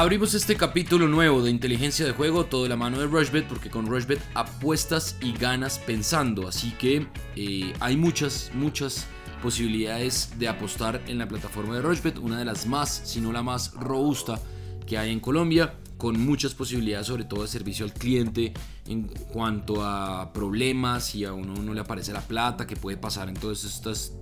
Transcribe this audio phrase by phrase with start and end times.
[0.00, 3.68] Abrimos este capítulo nuevo de inteligencia de juego, todo de la mano de Rushbet, porque
[3.68, 6.48] con Rushbet apuestas y ganas pensando.
[6.48, 7.06] Así que
[7.36, 9.06] eh, hay muchas, muchas
[9.42, 13.42] posibilidades de apostar en la plataforma de Rushbet, una de las más, si no la
[13.42, 14.40] más robusta
[14.86, 18.54] que hay en Colombia, con muchas posibilidades, sobre todo de servicio al cliente,
[18.86, 23.28] en cuanto a problemas, si a uno no le aparece la plata, que puede pasar
[23.28, 24.14] en todos estos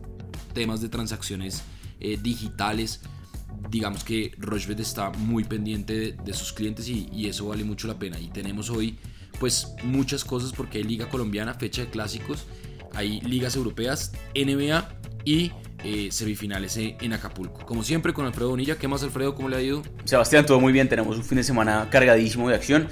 [0.55, 1.63] temas de transacciones
[2.01, 3.01] eh, digitales
[3.71, 8.19] digamos que Rochebet está muy pendiente de, sus clientes y, eso vale mucho la pena.
[8.19, 8.99] Y tenemos hoy
[9.39, 12.47] pues muchas cosas porque hay liga colombiana, fecha de clásicos,
[12.95, 14.89] hay ligas europeas, NBA
[15.25, 15.53] y
[15.85, 17.65] eh, semifinales en Acapulco.
[17.65, 19.35] Como siempre con Alfredo Bonilla, ¿qué más Alfredo?
[19.35, 19.83] ¿Cómo le ha ido?
[20.05, 22.89] Sebastián, todo muy bien, tenemos un fin de semana cargadísimo de acción.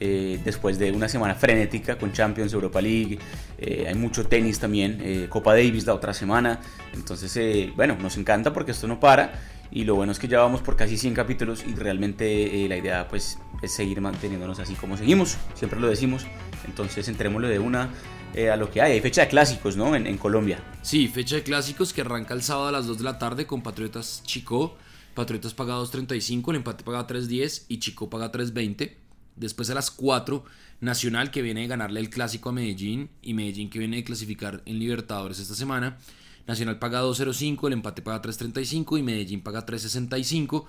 [0.00, 3.18] Eh, después de una semana frenética con Champions, Europa League,
[3.58, 6.60] eh, hay mucho tenis también, Copa Davis la otra semana,
[6.94, 9.32] entonces bueno, nos encanta porque esto no para
[9.70, 12.76] y lo bueno es que ya vamos por casi 100 capítulos y realmente eh, la
[12.76, 16.26] idea pues es seguir manteniéndonos así como seguimos, siempre lo decimos,
[16.66, 17.90] entonces entrémosle de una
[18.34, 19.94] eh, a lo que hay, hay fecha de clásicos, ¿no?
[19.96, 20.62] En, Colombia.
[20.82, 23.62] Sí, fecha de clásicos que arranca el sábado a las 2 de la tarde con
[23.62, 24.76] Patriotas Chico,
[25.14, 28.94] Patriotas paga 2.35, el empate paga 3.10 y Chico paga 3.20.
[29.36, 30.44] Después a las 4,
[30.80, 34.62] Nacional que viene de ganarle el clásico a Medellín y Medellín que viene de clasificar
[34.64, 35.98] en Libertadores esta semana.
[36.48, 40.64] Nacional paga 2.05, el empate paga 3.35 y Medellín paga 3.65.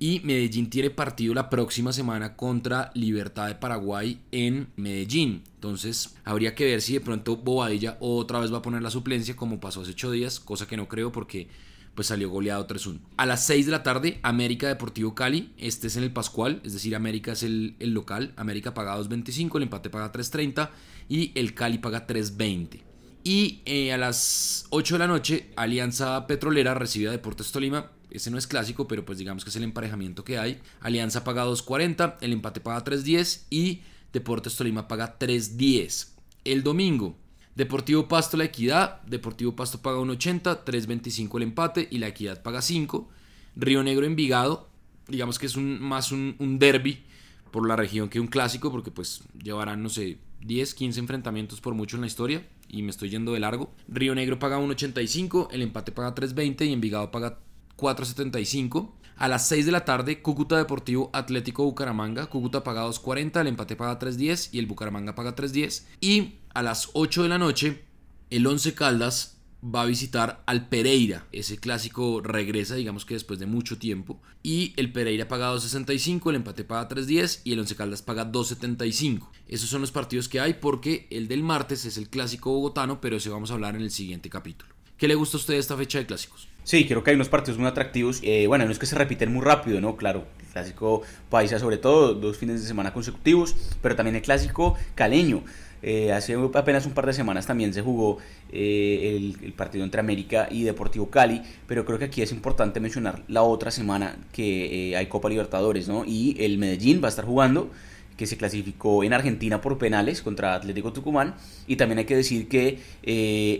[0.00, 5.42] Y Medellín tiene partido la próxima semana contra Libertad de Paraguay en Medellín.
[5.56, 9.36] Entonces habría que ver si de pronto Bobadilla otra vez va a poner la suplencia
[9.36, 11.48] como pasó hace 8 días, cosa que no creo porque
[11.94, 13.00] pues salió goleado 3-1.
[13.16, 15.52] A las 6 de la tarde, América Deportivo Cali.
[15.58, 18.32] Este es en el Pascual, es decir, América es el, el local.
[18.36, 20.70] América paga 2.25, el empate paga 3.30
[21.08, 22.87] y el Cali paga 3.20.
[23.24, 27.90] Y eh, a las 8 de la noche, Alianza Petrolera recibe a Deportes Tolima.
[28.10, 30.60] Ese no es clásico, pero pues digamos que es el emparejamiento que hay.
[30.80, 36.08] Alianza paga 2.40, el empate paga 3.10 y Deportes Tolima paga 3.10.
[36.44, 37.16] El domingo,
[37.54, 42.62] Deportivo Pasto La Equidad, Deportivo Pasto paga 1.80, 3.25 el empate y La Equidad paga
[42.62, 43.10] 5.
[43.56, 44.68] Río Negro Envigado,
[45.08, 47.04] digamos que es un, más un, un derby
[47.50, 51.74] por la región que un clásico, porque pues llevarán, no sé, 10, 15 enfrentamientos por
[51.74, 53.72] mucho en la historia y me estoy yendo de largo.
[53.88, 57.38] Río Negro paga 1.85, el empate paga 3.20 y Envigado paga
[57.76, 58.92] 4.75.
[59.16, 62.26] A las 6 de la tarde, Cúcuta Deportivo Atlético Bucaramanga.
[62.26, 65.86] Cúcuta paga 2.40, el empate paga 3.10 y el Bucaramanga paga 3.10.
[66.00, 67.82] Y a las 8 de la noche,
[68.30, 71.26] el 11 Caldas va a visitar al Pereira.
[71.32, 74.20] Ese clásico regresa, digamos que después de mucho tiempo.
[74.42, 79.28] Y el Pereira paga 2.65, el empate paga 3.10 y el Once Caldas paga 2.75.
[79.48, 83.16] Esos son los partidos que hay porque el del martes es el clásico bogotano, pero
[83.16, 84.78] ese vamos a hablar en el siguiente capítulo.
[84.96, 86.48] ¿Qué le gusta a usted esta fecha de clásicos?
[86.64, 88.20] Sí, creo que hay unos partidos muy atractivos.
[88.22, 89.96] Eh, bueno, no es que se repiten muy rápido, ¿no?
[89.96, 94.76] Claro, el clásico paisa sobre todo, dos fines de semana consecutivos, pero también el clásico
[94.96, 95.44] caleño.
[95.82, 98.18] Eh, hace apenas un par de semanas también se jugó
[98.50, 103.22] eh, el, partido entre América y Deportivo Cali, pero creo que aquí es importante mencionar
[103.28, 106.04] la otra semana que eh, hay Copa Libertadores, ¿no?
[106.04, 107.70] Y el Medellín va a estar jugando
[108.16, 111.36] que se clasificó en Argentina por penales contra Atlético Tucumán.
[111.68, 112.80] Y también hay que decir que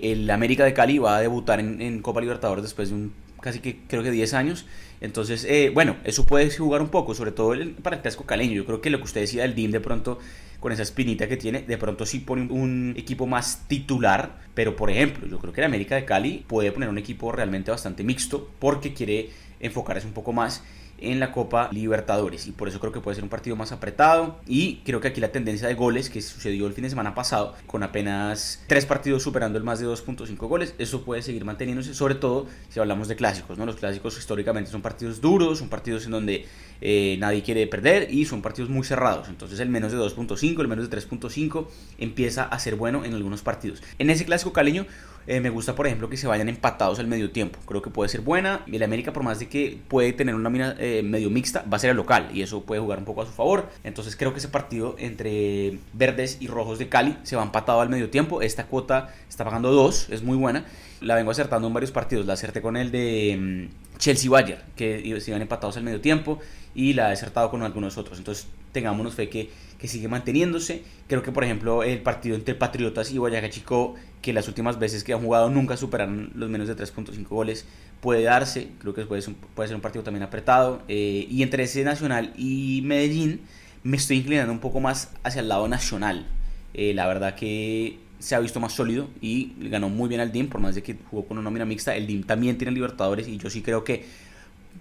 [0.02, 3.78] el América de Cali va a debutar en, Copa Libertadores después de un casi que
[3.86, 4.66] creo que 10 años.
[5.00, 7.54] Entonces, bueno, eso puede jugar un poco, sobre todo
[7.84, 8.54] para el clásico caleño.
[8.54, 10.18] Yo creo que lo que usted decía del DIM de pronto
[10.60, 14.90] con esa espinita que tiene, de pronto sí pone un equipo más titular, pero por
[14.90, 18.50] ejemplo, yo creo que el América de Cali puede poner un equipo realmente bastante mixto
[18.58, 19.30] porque quiere
[19.60, 20.62] enfocarse un poco más
[21.00, 24.38] en la Copa Libertadores y por eso creo que puede ser un partido más apretado
[24.46, 27.54] y creo que aquí la tendencia de goles que sucedió el fin de semana pasado
[27.66, 32.14] con apenas tres partidos superando el más de 2.5 goles, eso puede seguir manteniéndose sobre
[32.14, 33.66] todo si hablamos de clásicos, ¿no?
[33.66, 36.46] Los clásicos históricamente son partidos duros, son partidos en donde
[36.80, 40.68] eh, nadie quiere perder y son partidos muy cerrados, entonces el menos de 2.5, el
[40.68, 41.66] menos de 3.5
[41.98, 43.82] empieza a ser bueno en algunos partidos.
[43.98, 44.86] En ese clásico caleño
[45.28, 47.58] eh, me gusta, por ejemplo, que se vayan empatados al medio tiempo.
[47.66, 48.64] Creo que puede ser buena.
[48.72, 51.80] El América, por más de que puede tener una mina eh, medio mixta, va a
[51.80, 53.68] ser el local y eso puede jugar un poco a su favor.
[53.84, 57.90] Entonces creo que ese partido entre verdes y rojos de Cali se va empatado al
[57.90, 58.40] medio tiempo.
[58.40, 60.64] Esta cuota está pagando 2, es muy buena.
[61.02, 62.24] La vengo acertando en varios partidos.
[62.24, 66.38] La acerté con el de mm, Chelsea Bayer, que se iban empatados al medio tiempo,
[66.74, 68.16] y la he acertado con algunos otros.
[68.16, 68.46] Entonces
[68.78, 70.82] tengámonos fe que, que sigue manteniéndose.
[71.08, 75.02] Creo que, por ejemplo, el partido entre Patriotas y Boyacá Chico, que las últimas veces
[75.02, 77.66] que han jugado nunca superaron los menos de 3.5 goles,
[78.00, 78.68] puede darse.
[78.78, 80.82] Creo que puede ser un, puede ser un partido también apretado.
[80.86, 83.40] Eh, y entre ese Nacional y Medellín,
[83.82, 86.26] me estoy inclinando un poco más hacia el lado nacional.
[86.74, 90.48] Eh, la verdad que se ha visto más sólido y ganó muy bien al DIM,
[90.48, 91.96] por más de que jugó con una nómina mixta.
[91.96, 94.04] El DIM también tiene Libertadores y yo sí creo que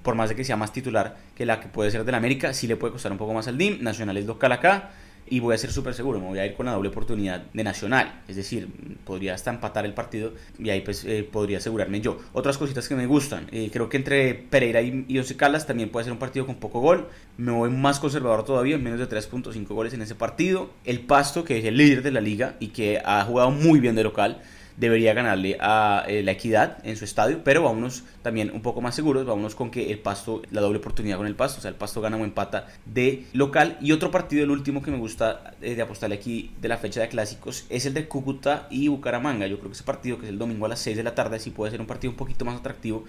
[0.03, 2.67] por más de que sea más titular que la que puede ser del América, sí
[2.67, 3.83] le puede costar un poco más al DIM.
[3.83, 4.91] Nacional es local acá
[5.29, 7.63] y voy a ser súper seguro, me voy a ir con la doble oportunidad de
[7.63, 8.69] Nacional, es decir,
[9.03, 12.19] podría hasta empatar el partido y ahí pues eh, podría asegurarme yo.
[12.33, 15.89] Otras cositas que me gustan, eh, creo que entre Pereira y, y Once Caldas también
[15.89, 17.07] puede ser un partido con poco gol,
[17.37, 20.69] me voy más conservador todavía, menos de 3.5 goles en ese partido.
[20.85, 23.95] El Pasto, que es el líder de la liga y que ha jugado muy bien
[23.95, 24.41] de local,
[24.77, 28.95] debería ganarle a eh, la Equidad en su estadio, pero vámonos también un poco más
[28.95, 31.75] seguros, vámonos con que el Pasto, la doble oportunidad con el Pasto, o sea, el
[31.75, 33.77] Pasto gana o empata de local.
[33.81, 37.01] Y otro partido, el último que me gusta eh, de apostarle aquí de la fecha
[37.01, 39.47] de clásicos, es el de Cúcuta y Bucaramanga.
[39.47, 41.39] Yo creo que ese partido, que es el domingo a las 6 de la tarde,
[41.39, 43.03] sí puede ser un partido un poquito más atractivo,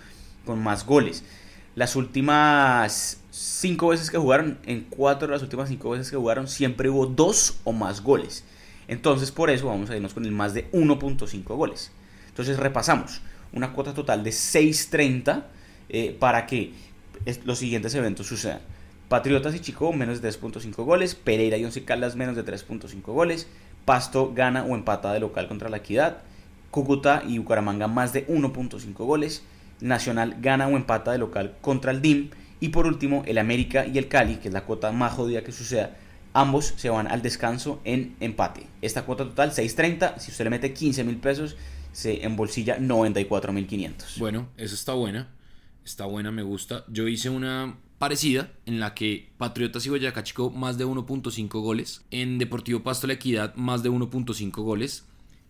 [0.46, 1.22] con más goles.
[1.74, 6.48] Las últimas cinco veces que jugaron, en cuatro de las últimas cinco veces que jugaron,
[6.48, 8.42] siempre hubo dos o más goles.
[8.88, 11.92] Entonces por eso vamos a irnos con el más de 1.5 goles.
[12.28, 13.20] Entonces repasamos.
[13.52, 15.44] Una cuota total de 6.30
[15.88, 16.72] eh, para que
[17.44, 18.60] los siguientes eventos sucedan.
[19.08, 23.46] Patriotas y Chico menos de 3.5 goles, Pereira y Once Caldas menos de 3.5 goles,
[23.86, 26.18] Pasto gana o empata de local contra la Equidad,
[26.70, 29.42] Cúcuta y Bucaramanga más de 1.5 goles,
[29.80, 32.30] Nacional gana o empata de local contra el DIM
[32.60, 35.52] y por último el América y el Cali, que es la cuota más jodida que
[35.52, 35.96] suceda,
[36.38, 38.64] Ambos se van al descanso en empate.
[38.80, 40.18] Esta cuota total 6.30.
[40.18, 41.56] Si usted le mete 15 mil pesos,
[41.90, 44.20] se embolsilla 94 mil 500.
[44.20, 45.34] Bueno, eso está buena.
[45.84, 46.84] Está buena, me gusta.
[46.86, 52.04] Yo hice una parecida en la que Patriotas y Boyacá Chico más de 1.5 goles.
[52.12, 55.07] En Deportivo Pasto La Equidad más de 1.5 goles.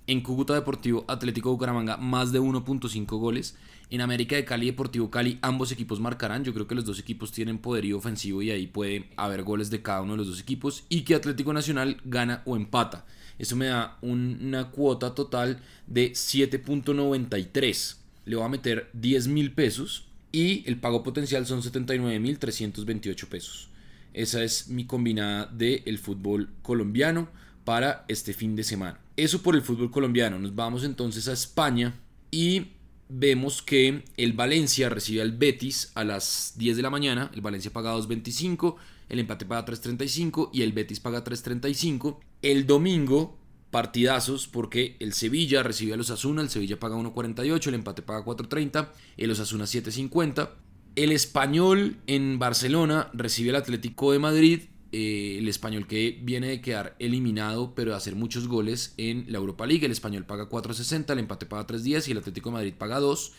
[0.09, 3.57] En Cúcuta Deportivo Atlético Bucaramanga más de 1.5 goles.
[3.91, 6.45] En América de Cali Deportivo Cali ambos equipos marcarán.
[6.45, 9.83] Yo creo que los dos equipos tienen poderío ofensivo y ahí puede haber goles de
[9.83, 10.85] cada uno de los dos equipos.
[10.89, 13.05] Y que Atlético Nacional gana o empata.
[13.39, 17.97] Eso me da una cuota total de 7.93.
[18.25, 23.29] Le voy a meter 10 mil pesos y el pago potencial son 79 mil 328
[23.29, 23.69] pesos.
[24.15, 27.29] Esa es mi combinada del fútbol colombiano
[27.67, 29.01] para este fin de semana.
[29.19, 30.39] Eso por el fútbol colombiano.
[30.39, 31.93] Nos vamos entonces a España
[32.31, 32.69] y
[33.09, 37.29] vemos que el Valencia recibe al Betis a las 10 de la mañana.
[37.35, 38.77] El Valencia paga 2.25,
[39.09, 42.21] el empate paga 3.35 y el Betis paga 3.35.
[42.43, 43.37] El domingo,
[43.73, 48.25] partidazos porque el Sevilla recibe a los Asuna, el Sevilla paga 1.48, el empate paga
[48.25, 50.51] 4.30, el Osasuna 7.50.
[50.95, 56.61] El español en Barcelona recibe al Atlético de Madrid eh, el español que viene de
[56.61, 59.85] quedar eliminado, pero de hacer muchos goles en la Europa League.
[59.85, 63.33] El español paga 4.60, el empate paga 3.10 y el Atlético de Madrid paga 2.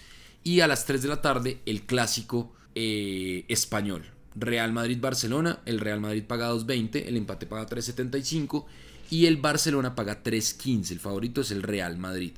[0.44, 4.06] Y a las 3 de la tarde, el clásico eh, español.
[4.36, 8.66] Real Madrid-Barcelona, el Real Madrid paga 2.20, el empate paga 3.75
[9.10, 10.92] y el Barcelona paga 3.15.
[10.92, 12.34] El favorito es el Real Madrid.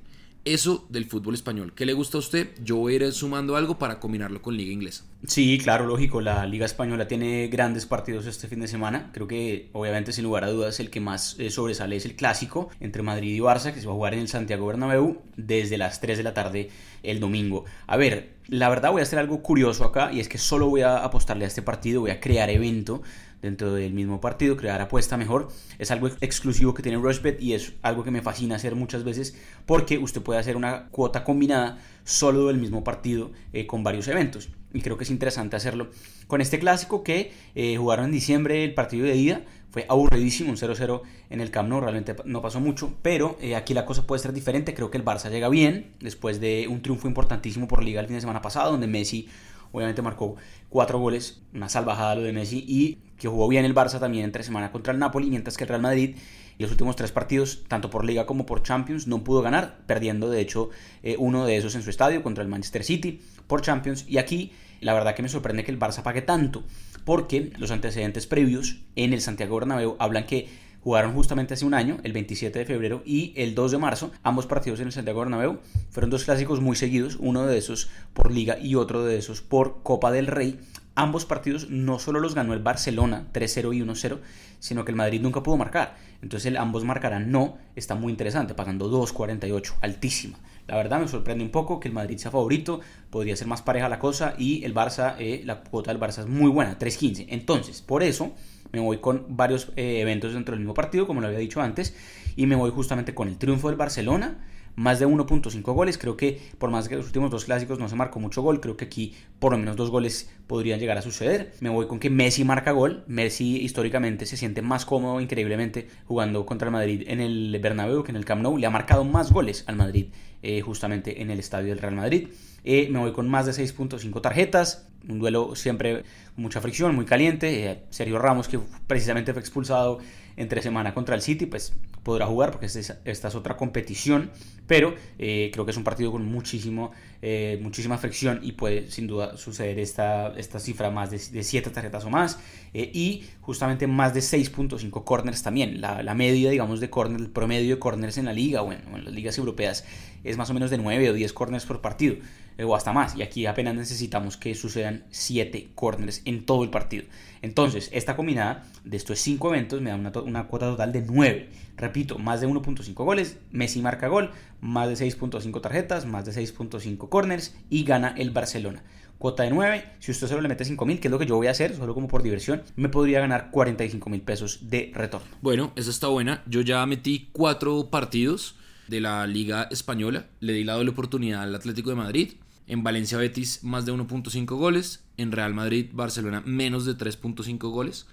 [0.45, 1.73] Eso del fútbol español.
[1.75, 2.49] ¿Qué le gusta a usted?
[2.63, 5.03] Yo voy sumando algo para combinarlo con Liga Inglesa.
[5.27, 6.19] Sí, claro, lógico.
[6.19, 9.11] La Liga Española tiene grandes partidos este fin de semana.
[9.13, 12.69] Creo que, obviamente, sin lugar a dudas, el que más eh, sobresale es el clásico
[12.79, 16.01] entre Madrid y Barça, que se va a jugar en el Santiago Bernabéu desde las
[16.01, 16.69] 3 de la tarde
[17.03, 17.65] el domingo.
[17.85, 20.81] A ver, la verdad voy a hacer algo curioso acá y es que solo voy
[20.81, 23.03] a apostarle a este partido, voy a crear evento
[23.41, 25.49] dentro del mismo partido, crear apuesta mejor.
[25.79, 29.35] Es algo exclusivo que tiene Rushbet y es algo que me fascina hacer muchas veces
[29.65, 34.49] porque usted puede hacer una cuota combinada solo del mismo partido eh, con varios eventos.
[34.73, 35.89] Y creo que es interesante hacerlo
[36.27, 39.41] con este clásico que eh, jugaron en diciembre el partido de ida.
[39.69, 43.73] Fue aburridísimo, un 0-0 en el Camp Nou, realmente no pasó mucho, pero eh, aquí
[43.73, 44.73] la cosa puede ser diferente.
[44.73, 48.15] Creo que el Barça llega bien después de un triunfo importantísimo por Liga el fin
[48.15, 49.29] de semana pasado, donde Messi
[49.71, 50.35] obviamente marcó
[50.69, 54.43] cuatro goles, una salvajada lo de Messi y que jugó bien el Barça también entre
[54.43, 56.15] semana contra el Napoli, mientras que el Real Madrid
[56.57, 60.29] en los últimos tres partidos, tanto por Liga como por Champions, no pudo ganar, perdiendo
[60.29, 60.69] de hecho
[61.03, 64.05] eh, uno de esos en su estadio contra el Manchester City por Champions.
[64.07, 66.63] Y aquí la verdad que me sorprende que el Barça pague tanto,
[67.05, 70.49] porque los antecedentes previos en el Santiago Bernabéu hablan que
[70.83, 74.47] jugaron justamente hace un año, el 27 de febrero y el 2 de marzo, ambos
[74.47, 75.59] partidos en el Santiago Bernabéu.
[75.91, 79.83] Fueron dos clásicos muy seguidos, uno de esos por Liga y otro de esos por
[79.83, 80.59] Copa del Rey.
[80.95, 84.19] Ambos partidos no solo los ganó el Barcelona 3-0 y 1-0,
[84.59, 85.95] sino que el Madrid nunca pudo marcar.
[86.21, 90.37] Entonces ambos marcarán no, está muy interesante, pagando 2.48, altísima.
[90.67, 93.89] La verdad me sorprende un poco que el Madrid sea favorito, podría ser más pareja
[93.89, 97.25] la cosa y el Barça, eh, la cuota del Barça es muy buena, 3.15.
[97.29, 98.33] Entonces, por eso
[98.71, 101.95] me voy con varios eh, eventos dentro del mismo partido, como lo había dicho antes,
[102.35, 105.97] y me voy justamente con el triunfo del Barcelona, más de 1.5 goles.
[105.97, 108.77] Creo que por más que los últimos dos clásicos no se marcó mucho gol, creo
[108.77, 111.53] que aquí por lo menos dos goles podrían llegar a suceder.
[111.59, 113.03] Me voy con que Messi marca gol.
[113.07, 118.11] Messi históricamente se siente más cómodo increíblemente jugando contra el Madrid en el Bernabéu que
[118.11, 118.57] en el Camp Nou.
[118.57, 120.07] Le ha marcado más goles al Madrid
[120.41, 122.29] eh, justamente en el estadio del Real Madrid.
[122.63, 124.87] Eh, me voy con más de 6.5 tarjetas.
[125.07, 126.03] Un duelo siempre
[126.35, 127.71] con mucha fricción, muy caliente.
[127.71, 129.99] Eh, Sergio Ramos, que precisamente fue expulsado
[130.37, 134.31] entre semana contra el City, pues podrá jugar porque esta es, otra competición,
[134.65, 136.91] pero eh, creo que es un partido con muchísimo,
[137.21, 142.05] eh, muchísima fricción y puede sin duda suceder esta, esta cifra más de, 7 tarjetas
[142.05, 142.39] o más
[142.73, 145.79] eh, y justamente más de 6.5 corners también.
[145.79, 149.05] La, la, media, digamos, de corners, el promedio de corners en la liga o en
[149.05, 149.85] las ligas europeas
[150.23, 152.15] es más o menos de 9 o 10 corners por partido
[152.63, 153.15] o hasta más.
[153.15, 157.05] Y aquí apenas necesitamos que sucedan 7 corners en todo el partido.
[157.41, 161.49] Entonces, esta combinada de estos 5 eventos me da una, cuota total de 9.
[161.77, 167.09] Repito, más de 1.5 goles, Messi marca gol, más de 6.5 tarjetas, más de 6.5
[167.09, 168.83] corners y gana el Barcelona.
[169.17, 171.35] Cuota de 9, si usted solo le mete 5 mil, que es lo que yo
[171.35, 175.27] voy a hacer, solo como por diversión, me podría ganar 45 mil pesos de retorno.
[175.41, 176.41] Bueno, esa está buena.
[176.47, 178.55] Yo ya metí 4 partidos
[178.87, 180.27] de la Liga Española.
[180.39, 182.33] Le di la doble oportunidad al Atlético de Madrid.
[182.67, 185.03] En Valencia Betis más de 1.5 goles.
[185.17, 188.07] En Real Madrid Barcelona menos de 3.5 goles.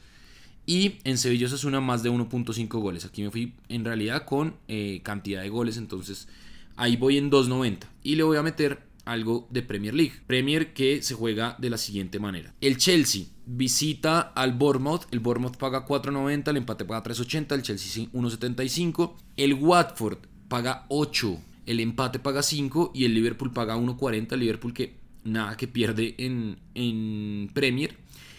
[0.66, 3.04] Y en Sevilla Osasuna más de 1.5 goles.
[3.04, 5.76] Aquí me fui en realidad con eh, cantidad de goles.
[5.76, 6.28] Entonces
[6.76, 7.78] ahí voy en 2.90.
[8.02, 10.12] Y le voy a meter algo de Premier League.
[10.26, 12.54] Premier que se juega de la siguiente manera.
[12.60, 15.06] El Chelsea visita al Bournemouth.
[15.10, 16.50] El Bournemouth paga 4.90.
[16.50, 17.54] El empate paga 3.80.
[17.54, 19.14] El Chelsea 1.75.
[19.36, 24.32] El Watford paga 8 el empate paga 5 y el Liverpool paga 1.40.
[24.32, 27.94] El Liverpool que nada que pierde en, en Premier.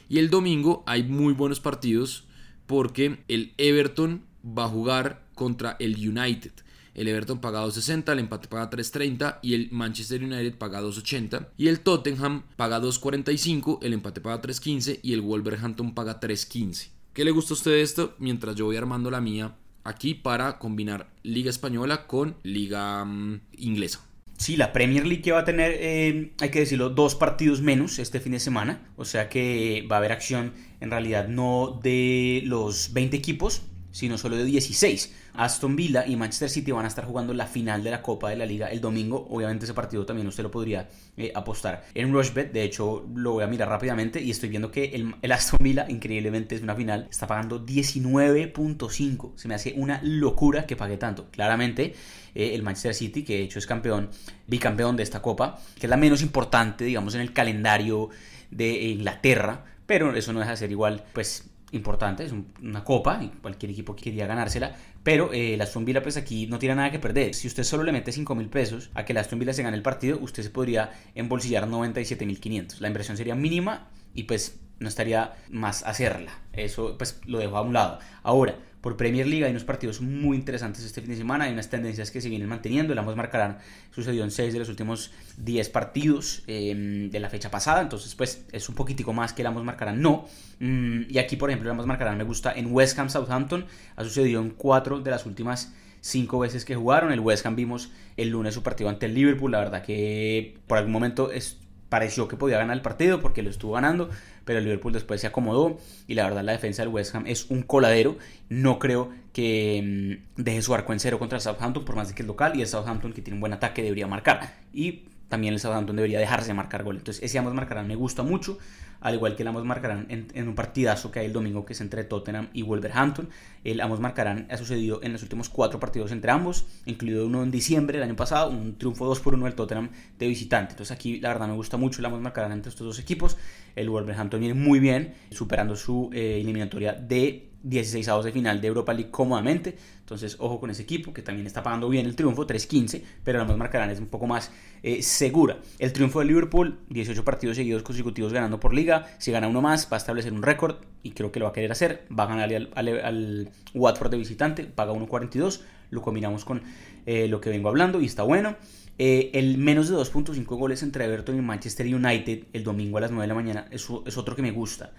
[0.09, 2.23] Y el domingo hay muy buenos partidos
[2.65, 6.53] porque el Everton va a jugar contra el United.
[6.95, 11.49] El Everton paga 2.60, el empate paga 3.30 y el Manchester United paga 2.80.
[11.55, 16.89] Y el Tottenham paga 2.45, el empate paga 3.15 y el Wolverhampton paga 3.15.
[17.13, 18.15] ¿Qué le gusta a usted esto?
[18.17, 19.53] Mientras yo voy armando la mía
[19.89, 24.01] aquí para combinar Liga Española con Liga mm, Inglesa.
[24.37, 28.21] Sí, la Premier League va a tener, eh, hay que decirlo, dos partidos menos este
[28.21, 28.87] fin de semana.
[28.95, 34.17] O sea que va a haber acción en realidad no de los 20 equipos, sino
[34.17, 35.13] solo de 16.
[35.33, 38.35] Aston Villa y Manchester City van a estar jugando la final de la Copa de
[38.35, 39.27] la Liga el domingo.
[39.29, 42.51] Obviamente ese partido también usted lo podría eh, apostar en Rushbet.
[42.51, 44.85] De hecho, lo voy a mirar rápidamente y estoy viendo que
[45.21, 47.07] el, Aston Villa, increíblemente, es una final.
[47.09, 49.33] Está pagando 19.5.
[49.35, 51.29] Se me hace una locura que pague tanto.
[51.31, 51.93] Claramente,
[52.35, 54.09] eh, el Manchester City, que de hecho es campeón,
[54.47, 58.09] bicampeón de esta Copa, que es la menos importante, digamos, en el calendario
[58.51, 59.65] de Inglaterra.
[59.85, 63.95] Pero eso no deja de ser igual, pues importante, es una copa y cualquier equipo
[63.95, 67.33] quería ganársela, pero eh, la Aston Villa pues aquí no tiene nada que perder.
[67.33, 69.83] Si usted solo le mete 5 mil pesos a que la Aston se gane el
[69.83, 72.81] partido, usted se podría embolsillar 97 mil 500.
[72.81, 76.31] La inversión sería mínima y pues no estaría más hacerla.
[76.53, 77.99] Eso pues lo dejo a un lado.
[78.23, 79.45] Ahora, por Premier League.
[79.45, 82.47] Hay unos partidos muy interesantes este fin de semana, hay unas tendencias que se vienen
[82.47, 83.57] manteniendo, el ambos marcarán
[83.91, 88.45] sucedió en 6 de los últimos 10 partidos em, de la fecha pasada, entonces pues
[88.51, 90.27] es un poquitico más que el ambos marcarán no,
[90.59, 94.03] mm, y aquí por ejemplo el ambos marcarán me gusta en West Ham Southampton, ha
[94.03, 98.29] sucedido en 4 de las últimas 5 veces que jugaron, el West Ham vimos el
[98.29, 101.57] lunes su partido ante el Liverpool, la verdad que por algún momento es
[101.89, 104.09] pareció que podía ganar el partido porque lo estuvo ganando,
[104.49, 105.77] pero el Liverpool después se acomodó
[106.07, 108.17] y la verdad la defensa del West Ham es un coladero.
[108.49, 112.23] No creo que mm, deje su arco en cero contra Southampton por más de que
[112.23, 114.55] es local y el Southampton que tiene un buen ataque debería marcar.
[114.73, 116.97] Y también el Southampton debería dejarse marcar gol.
[116.97, 118.57] Entonces ese ambos marcarán me gusta mucho,
[119.01, 121.81] al igual que el ambos marcarán en, un partidazo que hay el domingo que es
[121.81, 123.29] entre Tottenham y Wolverhampton.
[123.63, 127.51] El ambos marcarán ha sucedido en los últimos cuatro partidos entre ambos, incluido uno en
[127.51, 130.73] diciembre del año pasado, un triunfo 2 por 1 del Tottenham de visitante.
[130.73, 133.37] Entonces aquí la verdad me gusta mucho el ambos marcarán entre estos dos equipos.
[133.75, 138.67] El Wolverhampton viene muy bien, superando su eh, eliminatoria de 16 avos de final de
[138.67, 139.77] Europa League cómodamente.
[139.99, 143.45] Entonces, ojo con ese equipo que también está pagando bien el triunfo, 3-15, pero la
[143.45, 145.59] más marcarán es un poco más eh, segura.
[145.77, 149.07] El triunfo de Liverpool, 18 partidos seguidos consecutivos ganando por liga.
[149.17, 151.53] Si gana uno más, va a establecer un récord y creo que lo va a
[151.53, 152.07] querer hacer.
[152.17, 155.61] Va a ganarle al, Watford de visitante, paga 1.42.
[155.91, 156.61] Lo combinamos con
[157.05, 158.55] eh, lo que vengo hablando y está bueno.
[159.01, 163.11] Eh, el menos de 2.5 goles entre Everton y Manchester United el domingo a las
[163.11, 164.91] 9 de la mañana es, es otro que me gusta.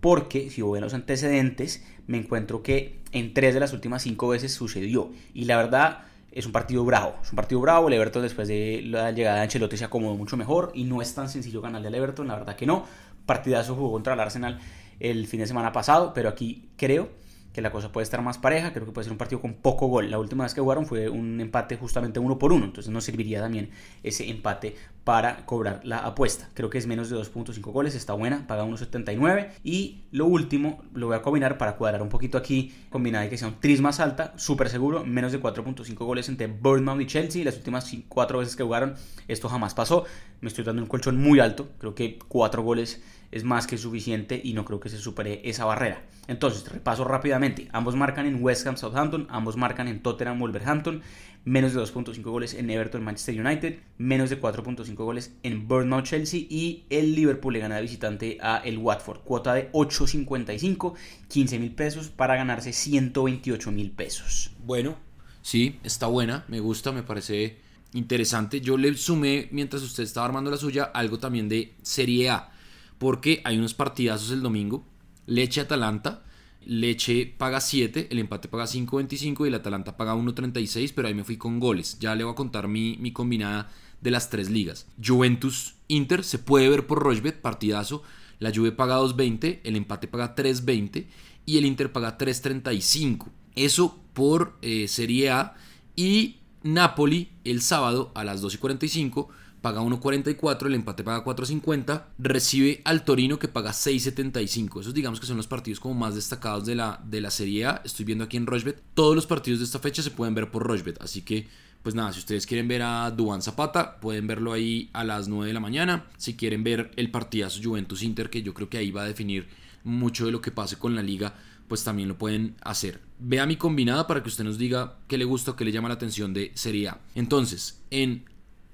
[0.00, 4.28] Porque si voy a los antecedentes me encuentro que en tres de las últimas cinco
[4.28, 5.10] veces sucedió.
[5.32, 8.82] Y la verdad es un partido bravo, es un partido bravo, el Everton después de
[8.84, 10.70] la llegada de Ancelotti se acomodó mucho mejor.
[10.74, 12.84] Y no es tan sencillo ganarle al Everton, la verdad que no,
[13.24, 14.60] partidazo jugó contra el Arsenal
[15.00, 17.08] el fin de semana pasado, pero aquí creo
[17.56, 19.86] que la cosa puede estar más pareja, creo que puede ser un partido con poco
[19.86, 20.10] gol.
[20.10, 23.40] La última vez que jugaron fue un empate justamente uno por uno, entonces nos serviría
[23.40, 23.70] también
[24.02, 26.50] ese empate para cobrar la apuesta.
[26.52, 29.52] Creo que es menos de 2.5 goles, está buena, paga 1.79.
[29.64, 33.38] Y lo último, lo voy a combinar para cuadrar un poquito aquí, combinada y que
[33.38, 37.42] sea un tris más alta, súper seguro, menos de 4.5 goles entre Bournemouth y Chelsea.
[37.42, 38.96] Las últimas 4 veces que jugaron,
[39.28, 40.04] esto jamás pasó.
[40.42, 44.40] Me estoy dando un colchón muy alto, creo que 4 goles es más que suficiente
[44.42, 46.02] y no creo que se supere esa barrera.
[46.28, 47.68] Entonces, repaso rápidamente.
[47.72, 51.02] Ambos marcan en West Ham Southampton, ambos marcan en Tottenham Wolverhampton,
[51.44, 56.40] menos de 2.5 goles en Everton Manchester United, menos de 4.5 goles en Bournemouth Chelsea
[56.48, 59.20] y el Liverpool le gana de visitante a el Watford.
[59.20, 60.94] Cuota de 8.55,
[61.28, 64.50] 15 mil pesos para ganarse 128 mil pesos.
[64.64, 64.96] Bueno,
[65.42, 67.58] sí, está buena, me gusta, me parece
[67.92, 68.60] interesante.
[68.60, 72.55] Yo le sumé, mientras usted estaba armando la suya, algo también de Serie A
[72.98, 74.86] porque hay unos partidazos el domingo.
[75.26, 76.24] Leche Atalanta,
[76.64, 81.24] Leche paga 7, el empate paga 5.25 y el Atalanta paga 1.36, pero ahí me
[81.24, 81.98] fui con goles.
[82.00, 84.86] Ya le voy a contar mi, mi combinada de las tres ligas.
[85.04, 88.02] Juventus Inter se puede ver por Rochbet, partidazo.
[88.38, 91.06] La Juve paga 2.20, el empate paga 3.20
[91.46, 93.28] y el Inter paga 3.35.
[93.54, 95.54] Eso por eh, Serie A
[95.94, 99.28] y Napoli el sábado a las 2.45
[99.66, 104.80] paga 1.44, el empate paga 4.50, recibe al Torino que paga 6.75.
[104.80, 107.82] Esos digamos que son los partidos como más destacados de la, de la Serie A.
[107.84, 108.80] Estoy viendo aquí en Rochbet.
[108.94, 111.48] Todos los partidos de esta fecha se pueden ver por Rochbet, así que
[111.82, 115.48] pues nada, si ustedes quieren ver a Duan Zapata, pueden verlo ahí a las 9
[115.48, 116.06] de la mañana.
[116.16, 119.48] Si quieren ver el partidazo Juventus Inter, que yo creo que ahí va a definir
[119.82, 121.34] mucho de lo que pase con la liga,
[121.66, 123.00] pues también lo pueden hacer.
[123.18, 125.88] Vea mi combinada para que usted nos diga qué le gusta o qué le llama
[125.88, 127.00] la atención de Serie A.
[127.16, 128.26] Entonces, en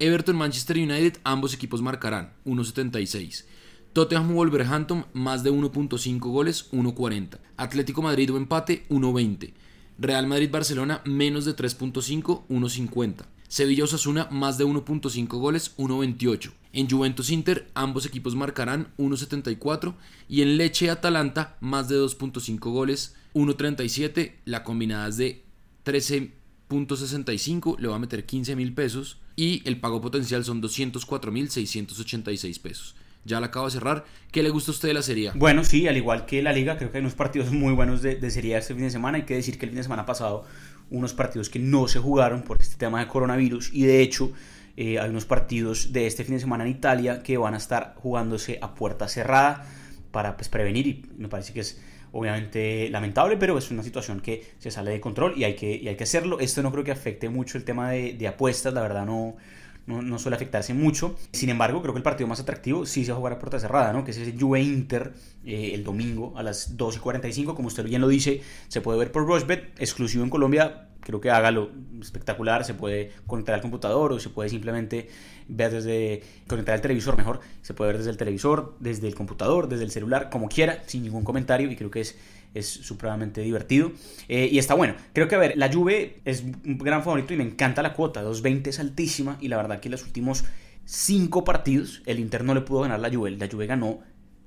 [0.03, 3.45] Everton, Manchester United, ambos equipos marcarán 1.76.
[3.93, 7.39] Tottenham Wolverhampton, más de 1.5 goles, 1.40.
[7.55, 9.53] Atlético Madrid o empate, 1.20.
[9.97, 13.25] Real Madrid Barcelona, menos de 3.5, 1.50.
[13.47, 16.51] Sevilla Osasuna, más de 1.5 goles, 1.28.
[16.73, 19.95] En Juventus Inter, ambos equipos marcarán 1.74.
[20.27, 24.33] Y en Leche Atalanta, más de 2.5 goles, 1.37.
[24.43, 25.45] La combinada es de
[25.85, 32.95] 13.65, le va a meter 15 mil pesos y el pago potencial son 204.686 pesos.
[33.25, 34.03] Ya la acabo de cerrar.
[34.31, 36.77] ¿Qué le gusta a usted de la Serie Bueno, sí, al igual que la Liga,
[36.77, 39.17] creo que hay unos partidos muy buenos de, de Serie este fin de semana.
[39.17, 40.43] Hay que decir que el fin de semana pasado
[40.89, 44.31] unos partidos que no se jugaron por este tema de coronavirus y de hecho
[44.77, 47.95] eh, hay unos partidos de este fin de semana en Italia que van a estar
[47.97, 49.65] jugándose a puerta cerrada
[50.11, 51.81] para pues, prevenir y me parece que es
[52.13, 55.87] obviamente lamentable, pero es una situación que se sale de control y hay que, y
[55.87, 56.39] hay que hacerlo.
[56.39, 59.35] Esto no creo que afecte mucho el tema de, apuestas, la verdad no,
[59.87, 61.17] no, suele afectarse mucho.
[61.31, 63.59] Sin embargo, creo que el partido más atractivo sí se va a jugar a puerta
[63.59, 64.05] cerrada, ¿no?
[64.05, 67.83] que es ese Juve Inter eh, el domingo a las 2 y 45, como usted
[67.83, 70.89] bien lo dice, se puede ver por Rushbet, exclusivo en Colombia.
[71.03, 75.09] Creo que hágalo espectacular, se puede conectar al computador o se puede simplemente
[75.47, 79.67] ver desde, conectar al televisor mejor, se puede ver desde el televisor, desde el computador,
[79.67, 82.17] desde el celular, como quiera, sin ningún comentario y creo que es
[82.53, 83.91] es supremamente divertido.
[84.27, 84.95] Eh, y está bueno.
[85.13, 88.23] Creo que, a ver, la Juve es un gran favorito y me encanta la cuota.
[88.23, 90.45] 2.20 es altísima y la verdad que en los últimos
[90.85, 93.31] 5 partidos el Inter no le pudo ganar la Juve.
[93.31, 94.01] La Juve ganó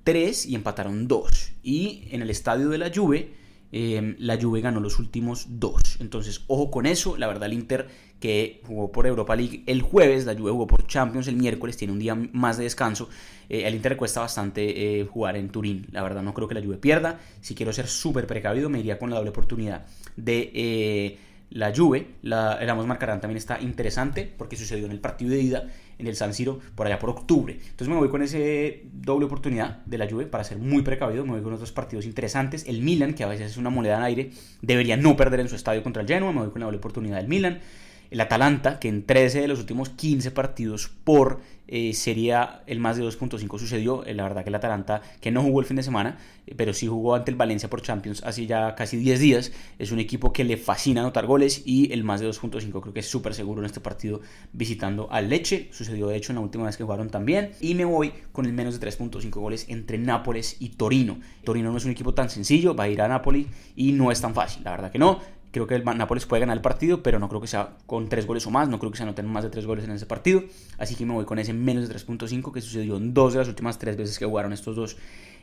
[0.04, 1.52] 3 y empataron 2.
[1.62, 3.30] Y en el estadio de la Juve
[3.72, 5.98] Em, la Juve ganó los últimos dos.
[6.00, 7.16] Entonces, ojo con eso.
[7.16, 7.86] La verdad, el Inter
[8.20, 11.92] que jugó por Europa League el jueves, la Juve jugó por Champions el miércoles, tiene
[11.92, 13.08] un día más de descanso.
[13.48, 15.86] el eh, Inter cuesta bastante eh, jugar en Turín.
[15.92, 17.20] La verdad, no creo que la Juve pierda.
[17.40, 21.18] Si quiero ser súper precavido, me iría con la doble oportunidad de eh,
[21.50, 22.14] la Juve.
[22.22, 25.68] La, el Amos Marcarán también está interesante porque sucedió en el partido de ida
[25.98, 27.54] en el San Siro por allá por octubre.
[27.54, 31.24] Entonces me voy con ese doble oportunidad de la Juve para ser muy precavido.
[31.24, 32.66] Me voy con otros partidos interesantes.
[32.66, 34.30] El Milan, que a veces es una moneda en aire,
[34.62, 36.32] debería no perder en su estadio contra el Genoa.
[36.32, 37.60] Me voy con la doble oportunidad del Milan
[38.10, 42.96] el Atalanta, que en 13 de los últimos 15 partidos por eh, sería el más
[42.96, 44.04] de 2.5 sucedió.
[44.04, 46.72] Eh, la verdad que el Atalanta, que no jugó el fin de semana, eh, pero
[46.72, 49.52] sí jugó ante el Valencia por Champions hace ya casi 10 días.
[49.78, 53.00] Es un equipo que le fascina anotar goles y el más de 2.5 creo que
[53.00, 54.20] es súper seguro en este partido
[54.52, 55.68] visitando al Leche.
[55.72, 57.50] Sucedió de hecho en la última vez que jugaron también.
[57.60, 61.18] Y me voy con el menos de 3.5 goles entre Nápoles y Torino.
[61.44, 64.20] Torino no es un equipo tan sencillo, va a ir a Nápoles y no es
[64.20, 64.62] tan fácil.
[64.64, 65.20] La verdad que no.
[65.56, 68.26] Creo que el Nápoles puede ganar el partido, pero no creo que sea con tres
[68.26, 68.68] goles o más.
[68.68, 70.42] No creo que se anoten más de tres goles en ese partido.
[70.76, 73.48] Así que me voy con ese menos de 3.5 que sucedió en dos de las
[73.48, 74.98] últimas tres veces que jugaron estos dos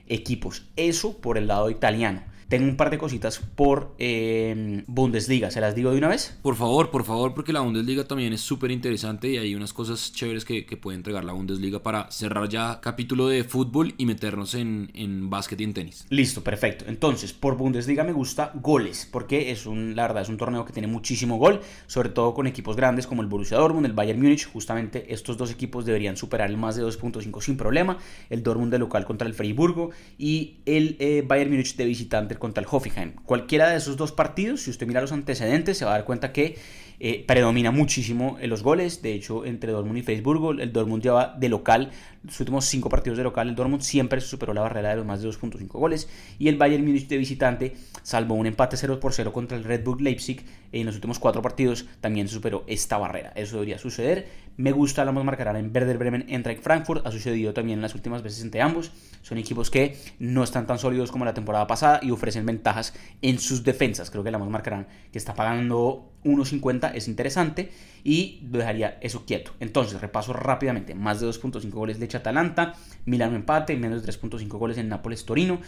[0.08, 0.67] equipos.
[0.76, 2.21] Eso por el lado italiano.
[2.47, 5.51] Tengo un par de cositas por eh, Bundesliga.
[5.51, 6.38] ¿Se las digo de una vez?
[6.41, 10.12] Por favor, por favor, porque la Bundesliga también es súper interesante y hay unas cosas
[10.13, 14.89] chéveres que, puede entregar la Bundesliga para cerrar ya capítulo de fútbol y meternos en,
[14.95, 16.06] en básquet y en tenis.
[16.10, 16.86] Listo, perfecto.
[16.88, 20.73] Entonces, por Bundesliga me gusta goles, porque es un, la verdad, es un torneo que
[20.73, 24.51] tiene muchísimo gol, sobre todo con equipos grandes como el Borussia Dortmund, el Bayern Múnich.
[24.51, 27.97] Justamente estos dos equipos deberían superar el más de 2.5 sin problema.
[28.29, 32.62] El Dortmund de local contra el Freiburgo y el eh, Bayern Múnich de visitante contra
[32.62, 33.13] el Hoffenheim.
[33.26, 36.32] Cualquiera de esos dos partidos, si usted mira los antecedentes, se va a dar cuenta
[36.32, 36.58] que
[37.00, 39.02] eh, predomina muchísimo en los goles.
[39.02, 41.91] De hecho, entre Dortmund y Facebook, el Dortmund lleva de local,
[42.24, 45.22] los últimos cinco partidos de local, el Dortmund siempre superó la barrera de los más
[45.22, 46.08] de 2.5 goles.
[46.39, 49.84] Y el Bayern Munich de visitante, salvo un empate 0 por 0 contra el Red
[49.84, 53.34] Bull Leipzig, en los últimos cuatro partidos también superó esta barrera.
[53.36, 54.28] Eso debería suceder.
[54.56, 57.06] Me gusta la más marcará en Werder Bremen entre Frankfurt.
[57.08, 58.92] Ha sucedido también en las últimas veces entre ambos.
[59.24, 63.39] Son equipos que no están tan sólidos como la temporada pasada y ofrecen ventajas en
[63.39, 64.12] sus defensas.
[64.12, 67.72] Creo que la más marcarán que está pagando 1.50 es interesante
[68.04, 69.54] y dejaría eso quieto.
[69.60, 70.94] Entonces, repaso rápidamente.
[70.94, 75.60] Más de 2.5 goles de Atalanta, Milano empate, menos de 3.5 goles en Nápoles Torino,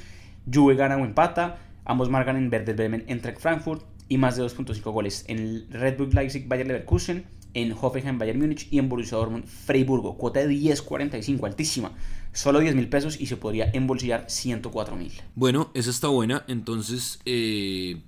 [0.51, 4.91] Juve gana o empata, ambos marcan en Werder Bremen entre Frankfurt y más de 2.5
[4.91, 9.17] goles en el Red Bull Leipzig Bayer Leverkusen, en Hoffenheim Bayern Múnich y en Borussia
[9.17, 10.17] Dortmund Freiburgo.
[10.17, 11.91] Cuota de 10.45, altísima.
[12.31, 15.11] Solo 10 mil pesos y se podría embolsillar 104 mil.
[15.33, 16.43] Bueno, esa está buena.
[16.47, 18.01] Entonces, eh,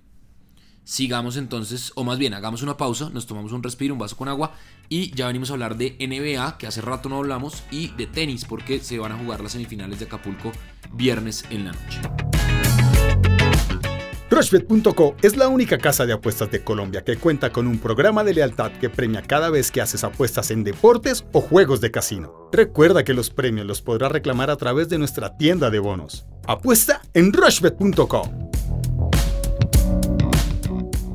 [0.83, 4.27] sigamos entonces, o más bien, hagamos una pausa, nos tomamos un respiro, un vaso con
[4.27, 4.53] agua
[4.89, 8.45] y ya venimos a hablar de NBA, que hace rato no hablamos, y de tenis,
[8.45, 10.51] porque se van a jugar las semifinales de Acapulco
[10.93, 12.36] viernes en la noche.
[14.37, 18.35] Rushbet.co es la única casa de apuestas de Colombia que cuenta con un programa de
[18.35, 22.47] lealtad que premia cada vez que haces apuestas en deportes o juegos de casino.
[22.51, 26.27] Recuerda que los premios los podrás reclamar a través de nuestra tienda de bonos.
[26.45, 28.29] Apuesta en Rushbet.co.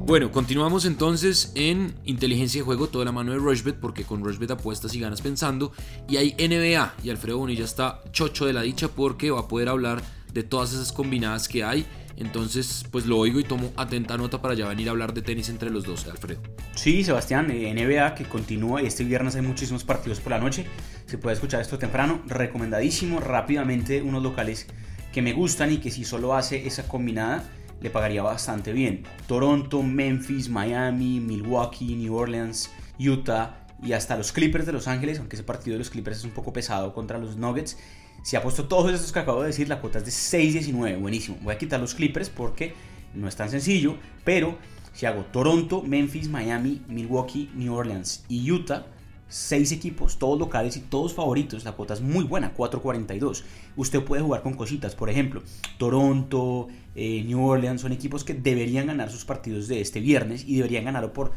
[0.04, 4.50] Bueno, continuamos entonces en inteligencia de juego, toda la mano de Rushbet, porque con Rushbet
[4.50, 5.70] apuestas y ganas pensando.
[6.08, 9.68] Y hay NBA, y Alfredo Bonilla está chocho de la dicha porque va a poder
[9.68, 11.87] hablar de todas esas combinadas que hay.
[12.16, 15.48] Entonces, pues lo oigo y tomo atenta nota para ya venir a hablar de tenis
[15.48, 16.40] entre los dos, Alfredo.
[16.75, 18.81] Sí, Sebastián, eh, NBA que continúa.
[18.83, 20.66] Este viernes hay muchísimos partidos por la noche.
[21.07, 22.22] Se puede escuchar esto temprano.
[22.27, 24.66] Recomendadísimo, rápidamente, unos locales
[25.12, 27.44] que me gustan y que si solo hace esa combinada
[27.81, 29.05] le pagaría bastante bien.
[29.27, 35.37] Toronto, Memphis, Miami, Milwaukee, New Orleans, Utah y hasta los Clippers de Los Ángeles, aunque
[35.37, 37.77] ese partido de los Clippers es un poco pesado contra los Nuggets.
[38.22, 41.38] Si ha puesto todos estos que acabo de decir, la cuota es de 6.19, buenísimo.
[41.42, 42.74] Voy a quitar los Clippers porque
[43.14, 44.56] no es tan sencillo, pero
[44.92, 48.87] si hago Toronto, Memphis, Miami, Milwaukee, New Orleans y Utah,
[49.28, 51.64] seis equipos, todos locales y todos favoritos.
[51.64, 53.42] La cuota es muy buena, 4.42.
[53.76, 55.42] Usted puede jugar con cositas, por ejemplo,
[55.78, 60.56] Toronto, eh, New Orleans, son equipos que deberían ganar sus partidos de este viernes y
[60.56, 61.32] deberían ganarlo por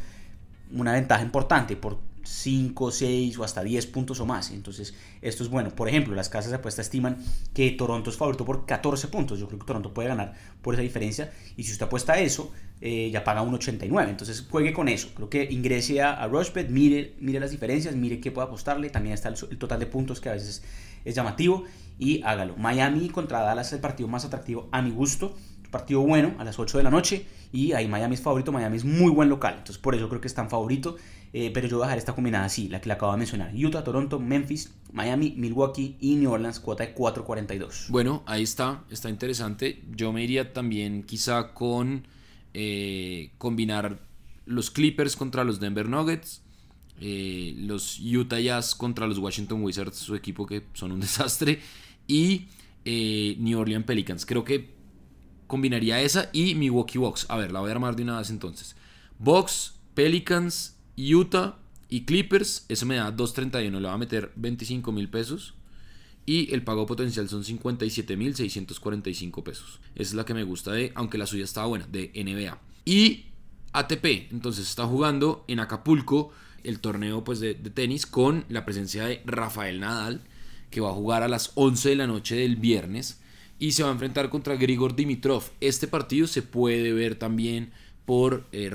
[0.72, 4.50] una ventaja importante, por 5, 6 o hasta 10 puntos o más.
[4.50, 5.70] Entonces, esto es bueno.
[5.70, 7.18] Por ejemplo, las casas de apuesta estiman
[7.54, 9.38] que Toronto es favorito por 14 puntos.
[9.38, 11.32] Yo creo que Toronto puede ganar por esa diferencia.
[11.56, 14.08] Y si usted apuesta a eso, eh, ya paga 1.89.
[14.08, 15.08] Entonces, juegue con eso.
[15.14, 18.90] Creo que ingrese a, Rushbet, mire, mire las diferencias, mire qué puede apostarle.
[18.90, 20.62] También está el, total de puntos que a veces
[21.04, 21.64] es llamativo.
[21.98, 22.56] Y hágalo.
[22.56, 25.34] Miami contra Dallas es el partido más atractivo a mi gusto
[25.70, 28.84] partido bueno a las 8 de la noche y ahí Miami es favorito, Miami es
[28.84, 30.96] muy buen local, entonces por eso creo que es tan favorito,
[31.32, 33.52] eh, pero yo voy a dejar esta combinada así, la que le acabo de mencionar,
[33.54, 37.88] Utah, Toronto, Memphis, Miami, Milwaukee y New Orleans, cuota de 4.42.
[37.88, 42.06] Bueno, ahí está, está interesante, yo me iría también quizá con
[42.54, 44.00] eh, combinar
[44.44, 46.42] los Clippers contra los Denver Nuggets,
[47.00, 51.60] eh, los Utah Jazz contra los Washington Wizards, su equipo que son un desastre,
[52.06, 52.48] y
[52.84, 54.24] New Orleans Pelicans.
[54.24, 54.75] Creo que
[55.46, 57.26] combinaría esa y Milwaukee Bucks.
[57.28, 58.76] A ver, la voy a armar de una vez entonces.
[59.18, 62.66] Bucks, Pelicans, Utah y Clippers.
[62.68, 63.70] Eso me da 2.31.
[63.78, 65.54] Le va a meter 25 mil pesos.
[66.24, 69.80] Y el pago potencial son 57.645 pesos.
[69.94, 72.58] Esa es la que me gusta de, aunque la suya estaba buena, de NBA.
[72.84, 73.26] Y
[73.72, 76.32] ATP, entonces está jugando en Acapulco
[76.64, 80.22] el torneo pues, de, de tenis con la presencia de Rafael Nadal,
[80.70, 83.20] que va a jugar a las 11 de la noche del viernes
[83.58, 85.44] y se va a enfrentar contra Grigor Dimitrov.
[85.60, 87.72] Este partido se puede ver también
[88.04, 88.70] por eh,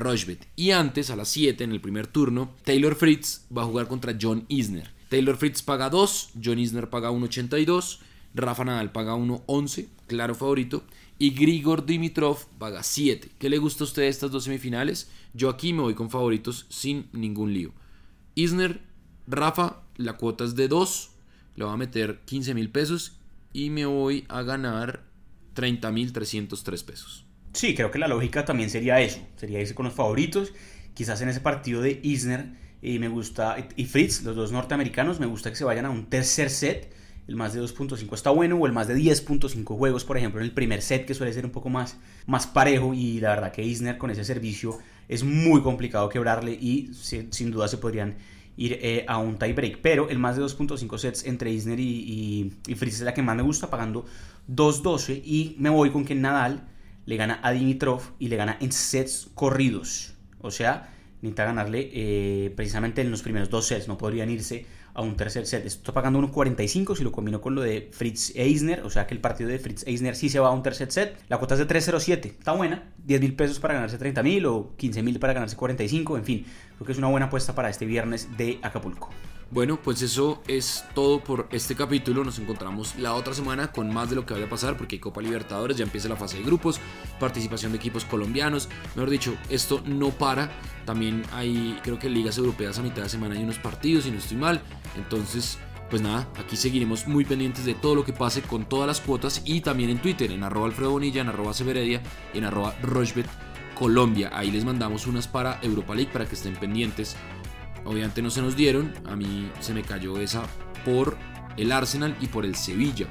[0.56, 4.18] Y antes, a las 7 en el primer turno, Taylor Fritz va a jugar contra
[4.20, 4.92] John Isner.
[5.10, 8.00] Taylor Fritz paga 2, John Isner paga 1.82,
[8.34, 10.84] Rafa Nadal paga 1.11, claro favorito,
[11.18, 13.30] y Grigor Dimitrov paga 7.
[13.38, 15.10] ¿Qué le gusta a usted estas dos semifinales?
[15.34, 17.72] Yo aquí me voy con favoritos sin ningún lío.
[18.36, 18.82] Isner,
[19.28, 21.10] Rafa, la cuota es de 2,
[21.56, 23.14] le va a meter 15 mil pesos
[23.54, 25.04] y me voy a ganar
[25.56, 27.26] 30.303 pesos.
[27.54, 30.54] Sí, creo que la lógica también sería eso, sería irse con los favoritos.
[30.94, 35.26] Quizás en ese partido de Isner y me gusta y Fritz, los dos norteamericanos, me
[35.26, 36.94] gusta que se vayan a un tercer set.
[37.28, 40.46] El más de 2.5 está bueno, o el más de 10.5 juegos, por ejemplo, en
[40.46, 42.94] el primer set, que suele ser un poco más, más parejo.
[42.94, 47.68] Y la verdad que Isner con ese servicio es muy complicado quebrarle y sin duda
[47.68, 48.16] se podrían
[48.58, 49.80] ir eh, a un tiebreak.
[49.82, 53.44] Pero el más de 2.5 sets entre Isner y, y, es la que más me
[53.44, 54.06] gusta, pagando
[54.50, 55.22] 2.12.
[55.24, 56.68] Y me voy con que Nadal
[57.06, 60.14] le gana a Dimitrov y le gana en sets corridos.
[60.40, 60.90] O sea,
[61.22, 63.88] necesita ganarle eh, precisamente en los primeros dos sets.
[63.88, 65.66] No podrían irse a un tercer set.
[65.66, 68.82] Estoy pagando 1.45 si lo combino con lo de Fritz Eisner.
[68.84, 71.18] O sea que el partido de Fritz Eisner sí se va a un tercer set.
[71.30, 72.26] La cuota es de 3.07.
[72.26, 72.92] Está buena.
[73.06, 76.18] 10 mil pesos para ganarse 30 mil o 15 mil para ganarse 45.
[76.18, 79.10] En fin, creo que es una buena apuesta para este viernes de Acapulco.
[79.52, 82.24] Bueno, pues eso es todo por este capítulo.
[82.24, 85.00] Nos encontramos la otra semana con más de lo que vaya a pasar porque hay
[85.02, 86.80] Copa Libertadores, ya empieza la fase de grupos,
[87.20, 88.70] participación de equipos colombianos.
[88.96, 90.50] Mejor dicho, esto no para.
[90.86, 94.20] También hay, creo que ligas europeas a mitad de semana hay unos partidos, y no
[94.20, 94.62] estoy mal.
[94.96, 95.58] Entonces,
[95.90, 99.42] pues nada, aquí seguiremos muy pendientes de todo lo que pase con todas las cuotas
[99.44, 102.02] y también en Twitter, en arroba Alfredo Bonilla, en arroba Severedia
[102.34, 103.28] y en arroba Rochbet
[103.76, 104.30] Colombia.
[104.32, 107.18] Ahí les mandamos unas para Europa League para que estén pendientes
[107.86, 110.44] Obviamente no se nos dieron, a mí se me cayó esa
[110.86, 111.18] por
[111.58, 113.08] el Arsenal y por el Sevilla.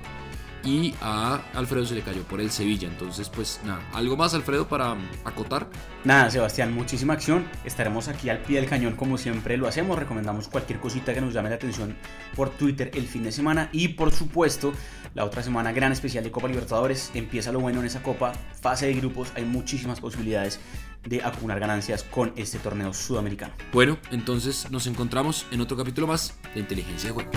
[0.64, 2.88] Y a Alfredo se le cayó por el Sevilla.
[2.88, 5.68] Entonces, pues nada, ¿algo más, Alfredo, para acotar?
[6.04, 7.46] Nada, Sebastián, muchísima acción.
[7.64, 9.98] Estaremos aquí al pie del cañón como siempre lo hacemos.
[9.98, 11.96] Recomendamos cualquier cosita que nos llame la atención
[12.36, 13.68] por Twitter el fin de semana.
[13.72, 14.72] Y por supuesto,
[15.14, 17.10] la otra semana, gran especial de Copa Libertadores.
[17.14, 18.32] Empieza lo bueno en esa Copa.
[18.60, 20.60] Fase de grupos, hay muchísimas posibilidades
[21.04, 23.54] de acumular ganancias con este torneo sudamericano.
[23.72, 27.30] Bueno, entonces nos encontramos en otro capítulo más de Inteligencia de Juego.